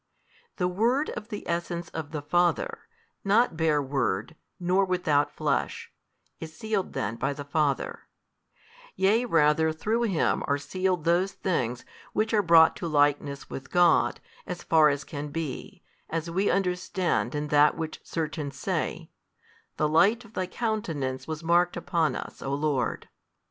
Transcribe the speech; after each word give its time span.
The 0.55 0.67
Word 0.67 1.11
of 1.11 1.27
the 1.27 1.47
Essence 1.47 1.89
of 1.89 2.09
the 2.09 2.23
Father, 2.23 2.87
not 3.23 3.55
bare 3.55 3.83
Word, 3.83 4.35
nor 4.59 4.83
without 4.83 5.29
Flesh, 5.31 5.93
is 6.39 6.57
sealed 6.57 6.93
then 6.93 7.17
by 7.17 7.33
the 7.33 7.43
Father, 7.43 8.07
yea 8.95 9.25
rather 9.25 9.71
through 9.71 10.01
Him 10.05 10.41
are 10.47 10.57
sealed 10.57 11.03
those 11.03 11.33
things 11.33 11.85
which 12.13 12.33
are 12.33 12.41
brought 12.41 12.75
to 12.77 12.87
likeness 12.87 13.47
with 13.47 13.69
God, 13.69 14.19
as 14.47 14.63
far 14.63 14.89
as 14.89 15.03
can 15.03 15.27
be, 15.27 15.83
as 16.09 16.31
we 16.31 16.49
understand 16.49 17.35
in 17.35 17.49
that 17.49 17.77
which 17.77 18.01
certain 18.03 18.49
say, 18.49 19.11
The 19.77 19.87
light 19.87 20.25
of 20.25 20.33
Thy 20.33 20.47
Countenance 20.47 21.27
was 21.27 21.43
marked 21.43 21.77
upon 21.77 22.15
us, 22.15 22.41
O 22.41 22.51
Lord. 22.55 23.07